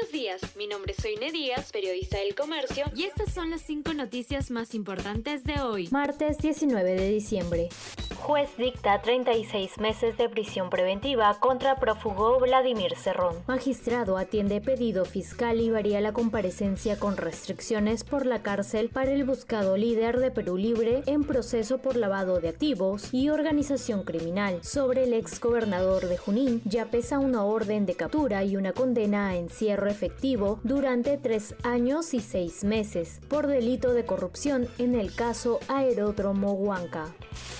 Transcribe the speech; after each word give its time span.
Buenos 0.00 0.12
días, 0.12 0.56
mi 0.56 0.66
nombre 0.66 0.94
es 0.96 1.02
Soine 1.02 1.30
Díaz, 1.30 1.72
periodista 1.72 2.18
del 2.18 2.34
comercio, 2.34 2.86
y 2.96 3.04
estas 3.04 3.34
son 3.34 3.50
las 3.50 3.60
cinco 3.60 3.92
noticias 3.92 4.50
más 4.50 4.74
importantes 4.74 5.44
de 5.44 5.60
hoy, 5.60 5.88
martes 5.90 6.38
19 6.38 6.94
de 6.94 7.10
diciembre. 7.10 7.68
Juez 8.20 8.50
dicta 8.58 9.00
36 9.00 9.78
meses 9.78 10.18
de 10.18 10.28
prisión 10.28 10.68
preventiva 10.68 11.38
contra 11.40 11.76
prófugo 11.76 12.38
Vladimir 12.38 12.94
Cerrón. 12.94 13.34
Magistrado 13.46 14.18
atiende 14.18 14.60
pedido 14.60 15.06
fiscal 15.06 15.58
y 15.58 15.70
varía 15.70 16.02
la 16.02 16.12
comparecencia 16.12 16.98
con 16.98 17.16
restricciones 17.16 18.04
por 18.04 18.26
la 18.26 18.42
cárcel 18.42 18.90
para 18.90 19.12
el 19.12 19.24
buscado 19.24 19.78
líder 19.78 20.20
de 20.20 20.30
Perú 20.30 20.58
Libre 20.58 21.02
en 21.06 21.24
proceso 21.24 21.78
por 21.78 21.96
lavado 21.96 22.40
de 22.40 22.50
activos 22.50 23.08
y 23.12 23.30
organización 23.30 24.04
criminal. 24.04 24.62
Sobre 24.62 25.04
el 25.04 25.14
ex 25.14 25.40
gobernador 25.40 26.06
de 26.06 26.18
Junín 26.18 26.60
ya 26.66 26.86
pesa 26.86 27.18
una 27.18 27.44
orden 27.44 27.86
de 27.86 27.94
captura 27.94 28.44
y 28.44 28.56
una 28.56 28.72
condena 28.72 29.28
a 29.28 29.36
encierro 29.36 29.88
efectivo 29.88 30.60
durante 30.62 31.16
tres 31.16 31.54
años 31.62 32.12
y 32.12 32.20
seis 32.20 32.64
meses 32.64 33.20
por 33.28 33.46
delito 33.46 33.94
de 33.94 34.04
corrupción 34.04 34.68
en 34.78 34.94
el 34.94 35.14
caso 35.14 35.58
Aeródromo 35.68 36.52
Huanca. 36.52 37.14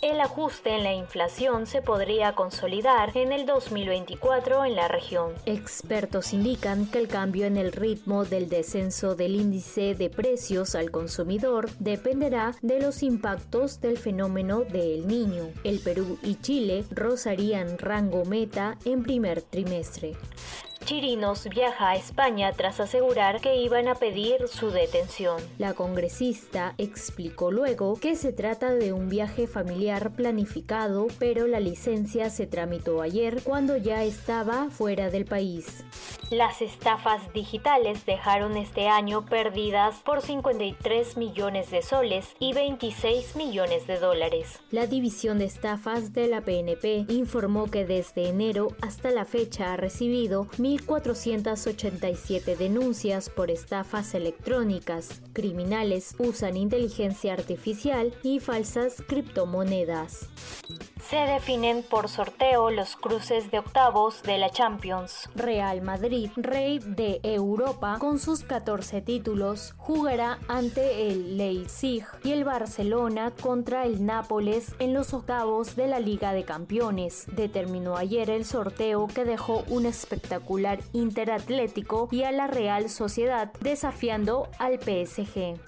El 0.00 0.20
ajuste 0.20 0.43
en 0.66 0.84
la 0.84 0.92
inflación 0.92 1.66
se 1.66 1.80
podría 1.80 2.34
consolidar 2.34 3.16
en 3.16 3.32
el 3.32 3.46
2024 3.46 4.66
en 4.66 4.76
la 4.76 4.88
región. 4.88 5.32
Expertos 5.46 6.34
indican 6.34 6.86
que 6.86 6.98
el 6.98 7.08
cambio 7.08 7.46
en 7.46 7.56
el 7.56 7.72
ritmo 7.72 8.26
del 8.26 8.50
descenso 8.50 9.14
del 9.14 9.36
índice 9.36 9.94
de 9.94 10.10
precios 10.10 10.74
al 10.74 10.90
consumidor 10.90 11.70
dependerá 11.78 12.54
de 12.60 12.78
los 12.78 13.02
impactos 13.02 13.80
del 13.80 13.96
fenómeno 13.96 14.60
del 14.60 15.06
niño. 15.06 15.48
El 15.64 15.80
Perú 15.80 16.18
y 16.22 16.34
Chile 16.34 16.84
rozarían 16.90 17.78
rango 17.78 18.26
meta 18.26 18.76
en 18.84 19.02
primer 19.02 19.40
trimestre. 19.40 20.12
Chirinos 20.84 21.48
viaja 21.48 21.90
a 21.90 21.96
España 21.96 22.52
tras 22.52 22.78
asegurar 22.78 23.40
que 23.40 23.56
iban 23.56 23.88
a 23.88 23.94
pedir 23.94 24.48
su 24.48 24.70
detención. 24.70 25.40
La 25.56 25.72
congresista 25.72 26.74
explicó 26.76 27.50
luego 27.50 27.98
que 27.98 28.16
se 28.16 28.34
trata 28.34 28.74
de 28.74 28.92
un 28.92 29.08
viaje 29.08 29.46
familiar 29.46 30.10
planificado, 30.10 31.06
pero 31.18 31.46
la 31.46 31.58
licencia 31.58 32.28
se 32.28 32.46
tramitó 32.46 33.00
ayer 33.00 33.42
cuando 33.42 33.78
ya 33.78 34.04
estaba 34.04 34.68
fuera 34.68 35.08
del 35.08 35.24
país. 35.24 35.84
Las 36.30 36.60
estafas 36.62 37.32
digitales 37.32 38.04
dejaron 38.04 38.56
este 38.56 38.88
año 38.88 39.24
perdidas 39.24 39.96
por 40.00 40.20
53 40.20 41.16
millones 41.16 41.70
de 41.70 41.80
soles 41.80 42.34
y 42.40 42.52
26 42.52 43.36
millones 43.36 43.86
de 43.86 43.98
dólares. 43.98 44.60
La 44.70 44.86
división 44.86 45.38
de 45.38 45.44
estafas 45.44 46.12
de 46.12 46.28
la 46.28 46.40
PNP 46.40 47.06
informó 47.08 47.70
que 47.70 47.86
desde 47.86 48.28
enero 48.28 48.68
hasta 48.82 49.10
la 49.10 49.24
fecha 49.24 49.72
ha 49.72 49.76
recibido 49.76 50.48
1.487 50.78 52.56
denuncias 52.56 53.30
por 53.30 53.50
estafas 53.50 54.14
electrónicas. 54.14 55.22
Criminales 55.32 56.14
usan 56.18 56.56
inteligencia 56.56 57.32
artificial 57.32 58.12
y 58.22 58.40
falsas 58.40 59.02
criptomonedas. 59.06 60.28
Se 61.08 61.16
definen 61.16 61.82
por 61.82 62.08
sorteo 62.08 62.70
los 62.70 62.96
cruces 62.96 63.50
de 63.50 63.58
octavos 63.58 64.22
de 64.22 64.38
la 64.38 64.48
Champions. 64.48 65.28
Real 65.34 65.82
Madrid, 65.82 66.30
rey 66.34 66.78
de 66.78 67.20
Europa, 67.22 67.98
con 68.00 68.18
sus 68.18 68.42
14 68.42 69.02
títulos, 69.02 69.74
jugará 69.76 70.38
ante 70.48 71.10
el 71.10 71.36
Leipzig 71.36 72.06
y 72.24 72.32
el 72.32 72.44
Barcelona 72.44 73.32
contra 73.38 73.84
el 73.84 74.06
Nápoles 74.06 74.74
en 74.78 74.94
los 74.94 75.12
octavos 75.12 75.76
de 75.76 75.88
la 75.88 76.00
Liga 76.00 76.32
de 76.32 76.44
Campeones. 76.44 77.26
Determinó 77.36 77.96
ayer 77.96 78.30
el 78.30 78.46
sorteo 78.46 79.06
que 79.06 79.26
dejó 79.26 79.62
un 79.68 79.84
espectacular 79.84 80.80
interatlético 80.94 82.08
y 82.10 82.22
a 82.22 82.32
la 82.32 82.46
Real 82.46 82.88
Sociedad 82.88 83.52
desafiando 83.60 84.48
al 84.58 84.80
PSG. 84.80 85.60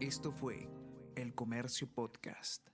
Esto 0.00 0.32
fue 0.32 0.68
El 1.14 1.36
Comercio 1.36 1.88
Podcast. 1.94 2.71